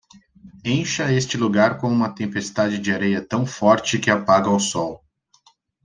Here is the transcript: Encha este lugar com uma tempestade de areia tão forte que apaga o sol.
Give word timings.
Encha 0.65 1.11
este 1.11 1.37
lugar 1.37 1.77
com 1.77 1.87
uma 1.87 2.09
tempestade 2.09 2.79
de 2.79 2.91
areia 2.91 3.23
tão 3.23 3.45
forte 3.45 3.99
que 3.99 4.09
apaga 4.09 4.49
o 4.49 4.59
sol. 4.59 5.05